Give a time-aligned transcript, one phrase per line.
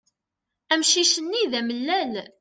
[0.73, 2.13] Amcic-nni d amellal.